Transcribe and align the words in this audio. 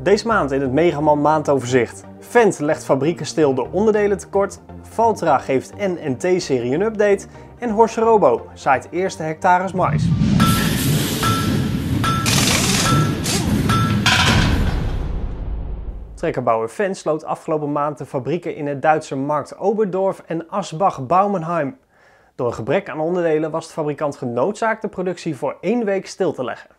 Deze 0.00 0.26
maand 0.26 0.50
in 0.50 0.60
het 0.60 0.72
Megaman 0.72 1.20
maandoverzicht. 1.20 2.04
Fendt 2.20 2.58
legt 2.58 2.84
fabrieken 2.84 3.26
stil 3.26 3.54
door 3.54 3.68
onderdelentekort. 3.70 4.60
Valtra 4.82 5.38
geeft 5.38 5.72
N&T-serie 5.76 6.74
een 6.74 6.80
update. 6.80 7.26
En 7.58 7.70
Horse 7.70 8.00
Robo 8.00 8.46
zaait 8.54 8.88
eerste 8.90 9.22
hectares 9.22 9.72
mais. 9.72 10.08
Trekkerbouwer 16.14 16.68
Fendt 16.68 16.96
sloot 16.96 17.24
afgelopen 17.24 17.72
maand 17.72 17.98
de 17.98 18.06
fabrieken 18.06 18.56
in 18.56 18.66
het 18.66 18.82
Duitse 18.82 19.16
markt 19.16 19.58
Oberdorf 19.58 20.22
en 20.26 20.48
Asbach-Baumenheim. 20.48 21.78
Door 22.34 22.46
een 22.46 22.54
gebrek 22.54 22.88
aan 22.88 23.00
onderdelen 23.00 23.50
was 23.50 23.66
de 23.66 23.72
fabrikant 23.72 24.16
genoodzaakt 24.16 24.82
de 24.82 24.88
productie 24.88 25.36
voor 25.36 25.56
één 25.60 25.84
week 25.84 26.06
stil 26.06 26.32
te 26.32 26.44
leggen. 26.44 26.73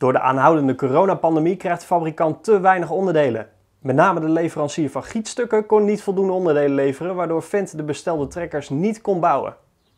Door 0.00 0.12
de 0.12 0.20
aanhoudende 0.20 0.74
coronapandemie 0.74 1.56
krijgt 1.56 1.80
de 1.80 1.86
fabrikant 1.86 2.44
te 2.44 2.60
weinig 2.60 2.90
onderdelen. 2.90 3.48
Met 3.78 3.96
name 3.96 4.20
de 4.20 4.28
leverancier 4.28 4.90
van 4.90 5.04
gietstukken 5.04 5.66
kon 5.66 5.84
niet 5.84 6.02
voldoende 6.02 6.32
onderdelen 6.32 6.74
leveren, 6.74 7.14
waardoor 7.14 7.42
Fendt 7.42 7.76
de 7.76 7.82
bestelde 7.82 8.26
trekkers 8.26 8.68
niet 8.68 9.00
kon 9.00 9.20
bouwen. 9.20 9.56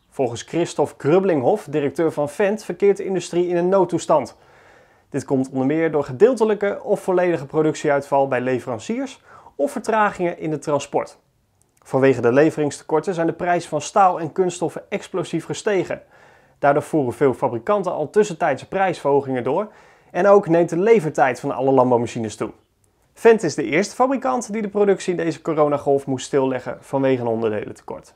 Volgens 0.09 0.41
Christophe 0.41 0.93
Grublinghoff, 0.97 1.67
directeur 1.69 2.11
van 2.11 2.29
Fendt, 2.29 2.63
verkeert 2.63 2.97
de 2.97 3.05
industrie 3.05 3.47
in 3.47 3.55
een 3.55 3.69
noodtoestand. 3.69 4.37
Dit 5.09 5.25
komt 5.25 5.49
onder 5.49 5.65
meer 5.65 5.91
door 5.91 6.03
gedeeltelijke 6.03 6.79
of 6.83 7.01
volledige 7.01 7.45
productieuitval 7.45 8.27
bij 8.27 8.41
leveranciers 8.41 9.21
of 9.55 9.71
vertragingen 9.71 10.39
in 10.39 10.51
het 10.51 10.61
transport. 10.61 11.17
Vanwege 11.83 12.21
de 12.21 12.33
leveringstekorten 12.33 13.13
zijn 13.13 13.27
de 13.27 13.33
prijzen 13.33 13.69
van 13.69 13.81
staal 13.81 14.19
en 14.19 14.31
kunststoffen 14.31 14.83
explosief 14.89 15.45
gestegen. 15.45 16.01
Daardoor 16.59 16.83
voeren 16.83 17.13
veel 17.13 17.33
fabrikanten 17.33 17.91
al 17.91 18.09
tussentijdse 18.09 18.67
prijsverhogingen 18.67 19.43
door 19.43 19.67
en 20.13 20.27
ook 20.27 20.47
neemt 20.47 20.69
de 20.69 20.79
levertijd 20.79 21.39
van 21.39 21.51
alle 21.51 21.71
landbouwmachines 21.71 22.35
toe. 22.35 22.49
Fendt 23.13 23.43
is 23.43 23.55
de 23.55 23.63
eerste 23.63 23.95
fabrikant 23.95 24.51
die 24.51 24.61
de 24.61 24.67
productie 24.67 25.11
in 25.11 25.17
deze 25.17 25.41
coronagolf 25.41 26.05
moest 26.05 26.25
stilleggen 26.25 26.77
vanwege 26.79 27.21
een 27.21 27.27
onderdelentekort. 27.27 28.13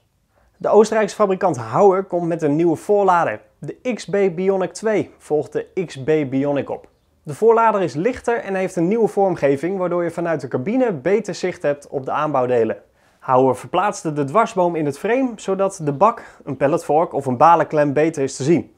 De 0.58 0.70
Oostenrijkse 0.70 1.16
fabrikant 1.16 1.58
Hauer 1.58 2.04
komt 2.04 2.28
met 2.28 2.42
een 2.42 2.56
nieuwe 2.56 2.76
voorlader. 2.76 3.42
De 3.59 3.94
XB 3.94 4.12
Bionic 4.36 4.73
2 4.73 5.12
volgt 5.17 5.54
de 5.54 5.86
XB 5.86 6.30
Bionic 6.30 6.70
op. 6.70 6.88
De 7.23 7.34
voorlader 7.34 7.81
is 7.81 7.94
lichter 7.94 8.38
en 8.38 8.56
heeft 8.56 8.76
een 8.76 8.88
nieuwe 8.88 9.08
vormgeving 9.08 9.78
waardoor 9.78 10.04
je 10.04 10.11
vanuit 10.11 10.42
de 10.42 10.48
cabine 10.48 10.94
beter 10.94 11.36
zicht 11.36 11.61
hebt 11.61 11.88
op 11.88 12.06
de 12.06 12.11
aanbouwdelen. 12.11 12.78
Hauer 13.20 13.56
verplaatste 13.56 14.14
de 14.14 14.23
dwarsboom 14.23 14.76
in 14.76 14.86
het 14.86 15.00
frame 15.00 15.32
zodat 15.36 15.80
de 15.84 15.94
bak, 15.94 16.23
een 16.44 16.58
pelletvork 16.58 17.14
of 17.14 17.26
een 17.26 17.38
balenklem 17.38 17.94
beter 17.94 18.23
is 18.23 18.36
te 18.36 18.44
zien. 18.44 18.76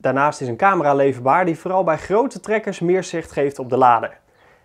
Daarnaast 0.00 0.40
is 0.40 0.48
een 0.48 0.56
camera 0.56 0.94
leverbaar 0.94 1.44
die 1.44 1.58
vooral 1.58 1.84
bij 1.84 1.98
grote 1.98 2.40
trekkers 2.40 2.80
meer 2.80 3.04
zicht 3.04 3.32
geeft 3.32 3.58
op 3.58 3.70
de 3.70 3.76
lader. 3.76 4.18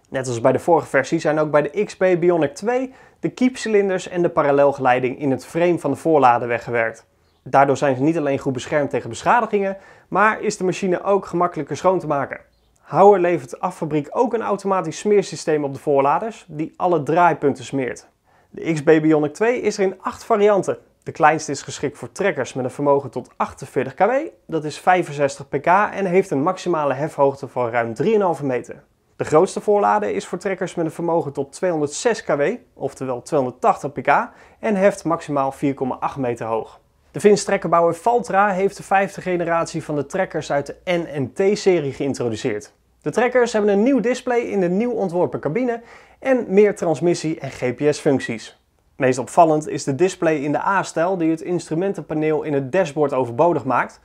Net 0.09 0.27
als 0.27 0.41
bij 0.41 0.51
de 0.51 0.59
vorige 0.59 0.87
versie 0.87 1.19
zijn 1.19 1.39
ook 1.39 1.51
bij 1.51 1.61
de 1.61 1.83
XB 1.83 2.15
Bionic 2.19 2.55
2 2.55 2.93
de 3.19 3.29
kiepcilinders 3.29 4.07
en 4.07 4.21
de 4.21 4.29
parallelgeleiding 4.29 5.19
in 5.19 5.31
het 5.31 5.45
frame 5.45 5.79
van 5.79 5.91
de 5.91 5.97
voorlader 5.97 6.47
weggewerkt. 6.47 7.05
Daardoor 7.43 7.77
zijn 7.77 7.95
ze 7.95 8.01
niet 8.01 8.17
alleen 8.17 8.39
goed 8.39 8.53
beschermd 8.53 8.89
tegen 8.89 9.09
beschadigingen, 9.09 9.77
maar 10.07 10.41
is 10.41 10.57
de 10.57 10.63
machine 10.63 11.03
ook 11.03 11.25
gemakkelijker 11.25 11.77
schoon 11.77 11.99
te 11.99 12.07
maken. 12.07 12.39
Hauer 12.81 13.19
levert 13.19 13.59
af 13.59 13.77
fabriek 13.77 14.07
ook 14.11 14.33
een 14.33 14.41
automatisch 14.41 14.97
smeersysteem 14.99 15.63
op 15.63 15.73
de 15.73 15.79
voorladers 15.79 16.45
die 16.47 16.73
alle 16.75 17.03
draaipunten 17.03 17.63
smeert. 17.63 18.07
De 18.49 18.73
XB 18.73 18.85
Bionic 18.85 19.33
2 19.33 19.61
is 19.61 19.77
er 19.77 19.83
in 19.83 20.01
8 20.01 20.25
varianten. 20.25 20.77
De 21.05 21.11
kleinste 21.11 21.51
is 21.51 21.61
geschikt 21.61 21.97
voor 21.97 22.11
trekkers 22.11 22.53
met 22.53 22.65
een 22.65 22.71
vermogen 22.71 23.09
tot 23.09 23.29
48 23.37 23.93
kW, 23.93 24.11
dat 24.47 24.63
is 24.63 24.79
65 24.79 25.47
pk 25.47 25.65
en 25.65 26.05
heeft 26.05 26.31
een 26.31 26.41
maximale 26.41 26.93
hefhoogte 26.93 27.47
van 27.47 27.69
ruim 27.69 27.93
3,5 28.37 28.43
meter. 28.43 28.83
De 29.15 29.23
grootste 29.23 29.61
voorlader 29.61 30.09
is 30.09 30.25
voor 30.25 30.37
trekkers 30.37 30.75
met 30.75 30.85
een 30.85 30.91
vermogen 30.91 31.33
tot 31.33 31.51
206 31.51 32.23
kW, 32.23 32.41
oftewel 32.73 33.21
280 33.21 33.91
pk, 33.91 34.29
en 34.59 34.75
heft 34.75 35.03
maximaal 35.03 35.53
4,8 35.53 36.19
meter 36.19 36.45
hoog. 36.45 36.79
De 37.11 37.19
Fins 37.19 37.43
trekkerbouwer 37.43 37.95
Valtra 37.95 38.49
heeft 38.49 38.77
de 38.77 38.83
vijfde 38.83 39.21
generatie 39.21 39.83
van 39.83 39.95
de 39.95 40.05
trekkers 40.05 40.51
uit 40.51 40.65
de 40.65 40.75
N&T-serie 40.83 41.93
geïntroduceerd. 41.93 42.73
De 43.01 43.11
trekkers 43.11 43.53
hebben 43.53 43.71
een 43.71 43.83
nieuw 43.83 43.99
display 43.99 44.39
in 44.39 44.59
de 44.59 44.69
nieuw 44.69 44.91
ontworpen 44.91 45.39
cabine 45.39 45.81
en 46.19 46.45
meer 46.47 46.75
transmissie- 46.75 47.39
en 47.39 47.51
GPS-functies. 47.51 48.64
Meest 48.95 49.19
opvallend 49.19 49.67
is 49.67 49.83
de 49.83 49.95
display 49.95 50.35
in 50.35 50.51
de 50.51 50.65
A-stijl 50.65 51.17
die 51.17 51.29
het 51.29 51.41
instrumentenpaneel 51.41 52.43
in 52.43 52.53
het 52.53 52.71
dashboard 52.71 53.13
overbodig 53.13 53.63
maakt. 53.63 53.99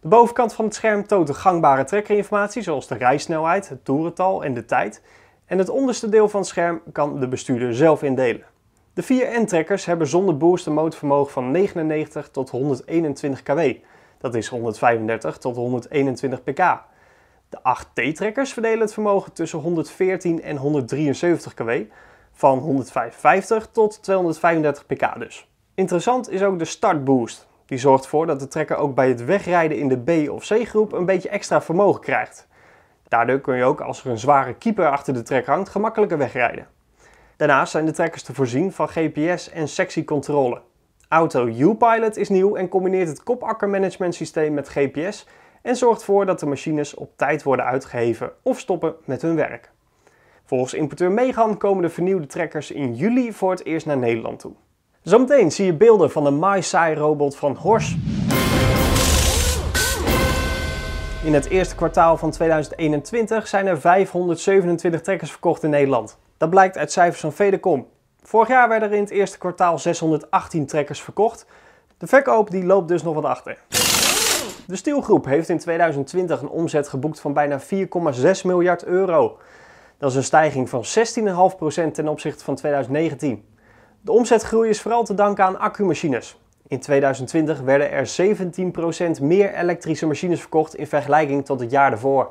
De 0.00 0.08
bovenkant 0.08 0.52
van 0.52 0.64
het 0.64 0.74
scherm 0.74 1.06
toont 1.06 1.26
de 1.26 1.34
gangbare 1.34 1.84
trekkerinformatie 1.84 2.62
zoals 2.62 2.88
de 2.88 2.94
rijsnelheid, 2.94 3.68
het 3.68 3.84
toerental 3.84 4.44
en 4.44 4.54
de 4.54 4.64
tijd. 4.64 5.02
En 5.46 5.58
het 5.58 5.68
onderste 5.68 6.08
deel 6.08 6.28
van 6.28 6.40
het 6.40 6.48
scherm 6.48 6.82
kan 6.92 7.20
de 7.20 7.28
bestuurder 7.28 7.74
zelf 7.74 8.02
indelen. 8.02 8.44
De 8.94 9.02
4N-trekkers 9.02 9.84
hebben 9.84 10.06
zonder 10.06 10.36
boost 10.36 10.66
een 10.66 10.72
motorvermogen 10.72 11.32
van 11.32 11.50
99 11.50 12.28
tot 12.28 12.50
121 12.50 13.42
kW. 13.42 13.60
Dat 14.18 14.34
is 14.34 14.48
135 14.48 15.38
tot 15.38 15.56
121 15.56 16.42
pk. 16.42 16.78
De 17.48 17.58
8T-trekkers 17.58 18.52
verdelen 18.52 18.80
het 18.80 18.92
vermogen 18.92 19.32
tussen 19.32 19.58
114 19.58 20.42
en 20.42 20.56
173 20.56 21.54
kW, 21.54 21.70
van 22.34 22.58
155 22.58 23.68
tot 23.72 24.02
235 24.02 24.86
pk 24.86 25.18
dus. 25.18 25.48
Interessant 25.74 26.30
is 26.30 26.42
ook 26.42 26.58
de 26.58 26.64
startboost. 26.64 27.46
Die 27.66 27.78
zorgt 27.78 28.04
ervoor 28.04 28.26
dat 28.26 28.40
de 28.40 28.48
trekker 28.48 28.76
ook 28.76 28.94
bij 28.94 29.08
het 29.08 29.24
wegrijden 29.24 29.78
in 29.78 29.88
de 29.88 30.26
B- 30.26 30.30
of 30.30 30.46
C-groep 30.46 30.92
een 30.92 31.06
beetje 31.06 31.28
extra 31.28 31.62
vermogen 31.62 32.00
krijgt. 32.00 32.48
Daardoor 33.08 33.40
kun 33.40 33.56
je 33.56 33.64
ook 33.64 33.80
als 33.80 34.04
er 34.04 34.10
een 34.10 34.18
zware 34.18 34.54
keeper 34.54 34.90
achter 34.90 35.14
de 35.14 35.22
trekker 35.22 35.52
hangt 35.52 35.68
gemakkelijker 35.68 36.18
wegrijden. 36.18 36.66
Daarnaast 37.36 37.70
zijn 37.70 37.86
de 37.86 37.92
trekkers 37.92 38.22
te 38.22 38.34
voorzien 38.34 38.72
van 38.72 38.88
GPS 38.88 39.50
en 39.50 39.68
sectiecontrole. 39.68 40.60
Auto 41.08 41.46
U-Pilot 41.46 42.16
is 42.16 42.28
nieuw 42.28 42.56
en 42.56 42.68
combineert 42.68 43.08
het 43.08 43.22
kopakkermanagementsysteem 43.22 44.54
met 44.54 44.68
GPS 44.68 45.26
en 45.62 45.76
zorgt 45.76 46.00
ervoor 46.00 46.26
dat 46.26 46.40
de 46.40 46.46
machines 46.46 46.94
op 46.94 47.16
tijd 47.16 47.42
worden 47.42 47.64
uitgeheven 47.64 48.32
of 48.42 48.58
stoppen 48.58 48.94
met 49.04 49.22
hun 49.22 49.36
werk. 49.36 49.73
Volgens 50.54 50.74
importeur 50.74 51.10
Megan 51.10 51.56
komen 51.56 51.82
de 51.82 51.88
vernieuwde 51.88 52.26
trekkers 52.26 52.70
in 52.70 52.94
juli 52.94 53.32
voor 53.32 53.50
het 53.50 53.64
eerst 53.64 53.86
naar 53.86 53.96
Nederland 53.96 54.40
toe. 54.40 54.52
Zometeen 55.02 55.52
zie 55.52 55.66
je 55.66 55.74
beelden 55.74 56.10
van 56.10 56.24
de 56.24 56.30
MySci 56.30 56.94
robot 56.94 57.36
van 57.36 57.56
Horsch. 57.56 57.94
In 61.24 61.34
het 61.34 61.48
eerste 61.48 61.74
kwartaal 61.74 62.16
van 62.16 62.30
2021 62.30 63.48
zijn 63.48 63.66
er 63.66 63.80
527 63.80 65.00
trekkers 65.00 65.30
verkocht 65.30 65.62
in 65.62 65.70
Nederland. 65.70 66.18
Dat 66.36 66.50
blijkt 66.50 66.76
uit 66.76 66.92
cijfers 66.92 67.20
van 67.20 67.32
Fedecom. 67.32 67.86
Vorig 68.22 68.48
jaar 68.48 68.68
werden 68.68 68.88
er 68.88 68.94
in 68.94 69.02
het 69.02 69.12
eerste 69.12 69.38
kwartaal 69.38 69.78
618 69.78 70.66
trekkers 70.66 71.02
verkocht. 71.02 71.46
De 71.98 72.06
verkoop 72.06 72.50
die 72.50 72.64
loopt 72.64 72.88
dus 72.88 73.02
nog 73.02 73.14
wat 73.14 73.24
achter. 73.24 73.58
De 74.66 74.76
Stielgroep 74.76 75.24
heeft 75.24 75.48
in 75.48 75.58
2020 75.58 76.40
een 76.40 76.48
omzet 76.48 76.88
geboekt 76.88 77.20
van 77.20 77.32
bijna 77.32 77.60
4,6 77.60 77.66
miljard 78.42 78.84
euro. 78.84 79.38
Dat 80.04 80.12
is 80.12 80.18
een 80.18 80.24
stijging 80.24 80.68
van 80.68 80.84
16,5% 81.88 81.92
ten 81.92 82.08
opzichte 82.08 82.44
van 82.44 82.54
2019. 82.54 83.44
De 84.00 84.12
omzetgroei 84.12 84.68
is 84.68 84.80
vooral 84.80 85.04
te 85.04 85.14
danken 85.14 85.44
aan 85.44 85.58
accumachines. 85.58 86.40
In 86.66 86.80
2020 86.80 87.60
werden 87.60 87.90
er 87.90 88.14
17% 89.18 89.22
meer 89.22 89.54
elektrische 89.54 90.06
machines 90.06 90.40
verkocht 90.40 90.74
in 90.76 90.86
vergelijking 90.86 91.44
tot 91.44 91.60
het 91.60 91.70
jaar 91.70 91.90
daarvoor. 91.90 92.30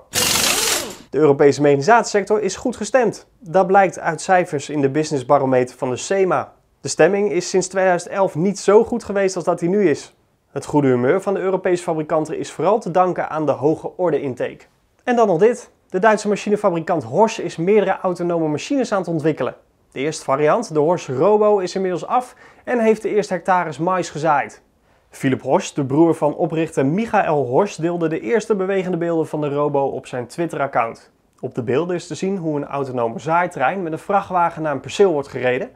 De 1.09 1.17
Europese 1.17 1.61
mechanisatiesector 1.61 2.41
is 2.41 2.55
goed 2.55 2.75
gestemd. 2.75 3.27
Dat 3.39 3.67
blijkt 3.67 3.99
uit 3.99 4.21
cijfers 4.21 4.69
in 4.69 4.81
de 4.81 4.89
Business 4.89 5.25
Barometer 5.25 5.77
van 5.77 5.89
de 5.89 5.97
SEMA. 5.97 6.53
De 6.81 6.87
stemming 6.87 7.31
is 7.31 7.49
sinds 7.49 7.67
2011 7.67 8.35
niet 8.35 8.59
zo 8.59 8.83
goed 8.83 9.03
geweest 9.03 9.35
als 9.35 9.45
dat 9.45 9.59
die 9.59 9.69
nu 9.69 9.89
is. 9.89 10.15
Het 10.51 10.65
goede 10.65 10.87
humeur 10.87 11.21
van 11.21 11.33
de 11.33 11.39
Europese 11.39 11.83
fabrikanten 11.83 12.37
is 12.37 12.51
vooral 12.51 12.79
te 12.79 12.91
danken 12.91 13.29
aan 13.29 13.45
de 13.45 13.51
hoge 13.51 13.97
orde-intake. 13.97 14.65
En 15.03 15.15
dan 15.15 15.27
nog 15.27 15.39
dit. 15.39 15.71
De 15.93 15.99
Duitse 15.99 16.27
machinefabrikant 16.27 17.03
Horsch 17.03 17.39
is 17.39 17.55
meerdere 17.55 17.97
autonome 18.01 18.47
machines 18.47 18.91
aan 18.91 18.99
het 18.99 19.07
ontwikkelen. 19.07 19.55
De 19.91 19.99
eerste 19.99 20.23
variant, 20.23 20.73
de 20.73 20.79
Horsch 20.79 21.09
Robo, 21.09 21.57
is 21.57 21.75
inmiddels 21.75 22.05
af 22.05 22.35
en 22.63 22.79
heeft 22.79 23.01
de 23.01 23.09
eerste 23.09 23.33
hectares 23.33 23.77
mais 23.77 24.09
gezaaid. 24.09 24.61
Philip 25.09 25.41
Horsch, 25.41 25.73
de 25.73 25.85
broer 25.85 26.15
van 26.15 26.35
oprichter 26.35 26.85
Michael 26.85 27.45
Horsch, 27.45 27.75
deelde 27.75 28.07
de 28.07 28.19
eerste 28.19 28.55
bewegende 28.55 28.97
beelden 28.97 29.27
van 29.27 29.41
de 29.41 29.49
Robo 29.49 29.85
op 29.85 30.07
zijn 30.07 30.27
Twitter-account. 30.27 31.11
Op 31.39 31.55
de 31.55 31.63
beelden 31.63 31.95
is 31.95 32.07
te 32.07 32.15
zien 32.15 32.37
hoe 32.37 32.57
een 32.57 32.67
autonome 32.67 33.19
zaaitrein 33.19 33.83
met 33.83 33.91
een 33.91 33.99
vrachtwagen 33.99 34.61
naar 34.61 34.73
een 34.73 34.79
perceel 34.79 35.11
wordt 35.11 35.27
gereden. 35.27 35.69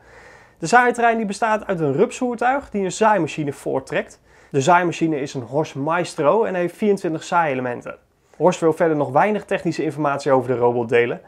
De 0.60 0.66
zaaitrein 0.66 1.18
die 1.18 1.26
bestaat 1.26 1.66
uit 1.66 1.80
een 1.80 1.94
rupsvoertuig 1.94 2.70
die 2.70 2.84
een 2.84 2.92
zaaimachine 2.92 3.54
voorttrekt. 3.54 4.22
De 4.52 4.62
zaaimachine 4.62 5.20
is 5.20 5.34
een 5.34 5.42
Horsch 5.42 5.74
Maestro 5.74 6.44
en 6.44 6.56
heeft 6.56 6.78
24 6.78 7.24
zaaielementen. 7.24 8.06
Horsch 8.38 8.60
wil 8.60 8.74
verder 8.74 8.98
nog 8.98 9.12
weinig 9.12 9.46
technische 9.46 9.84
informatie 9.84 10.32
over 10.32 10.50
de 10.50 10.58
robot 10.58 10.90
delen. 10.90 11.22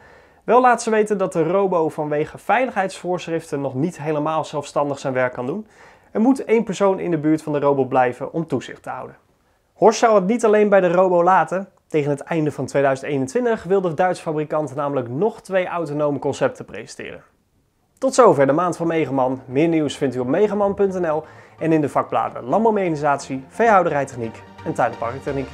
Wel 0.43 0.61
laat 0.61 0.81
ze 0.81 0.89
weten 0.89 1.17
dat 1.17 1.33
de 1.33 1.43
Robo 1.43 1.89
vanwege 1.89 2.37
veiligheidsvoorschriften 2.37 3.61
nog 3.61 3.73
niet 3.73 4.01
helemaal 4.01 4.45
zelfstandig 4.45 4.99
zijn 4.99 5.13
werk 5.13 5.33
kan 5.33 5.45
doen. 5.45 5.67
Er 6.11 6.21
moet 6.21 6.43
één 6.43 6.63
persoon 6.63 6.99
in 6.99 7.11
de 7.11 7.17
buurt 7.17 7.41
van 7.41 7.53
de 7.53 7.59
robot 7.59 7.89
blijven 7.89 8.33
om 8.33 8.47
toezicht 8.47 8.83
te 8.83 8.89
houden. 8.89 9.17
Horsch 9.73 9.99
zou 9.99 10.15
het 10.15 10.25
niet 10.25 10.45
alleen 10.45 10.69
bij 10.69 10.81
de 10.81 10.91
Robo 10.91 11.23
laten. 11.23 11.69
Tegen 11.87 12.09
het 12.09 12.19
einde 12.19 12.51
van 12.51 12.65
2021 12.65 13.63
wil 13.63 13.81
de 13.81 13.93
Duitse 13.93 14.21
fabrikant 14.21 14.75
namelijk 14.75 15.09
nog 15.09 15.41
twee 15.41 15.67
autonome 15.67 16.19
concepten 16.19 16.65
presenteren. 16.65 17.23
Tot 17.97 18.13
zover 18.13 18.47
de 18.47 18.53
maand 18.53 18.77
van 18.77 18.87
Megaman. 18.87 19.41
Meer 19.45 19.67
nieuws 19.67 19.97
vindt 19.97 20.15
u 20.15 20.19
op 20.19 20.27
megaman.nl 20.27 21.23
en 21.59 21.71
in 21.71 21.81
de 21.81 21.89
vakbladen 21.89 22.43
Landbouwmechanisatie, 22.43 23.43
Veehouderijtechniek 23.47 24.43
en 24.65 24.73
Tuin- 24.73 24.91
en 24.91 24.97
Parktechniek. 24.97 25.47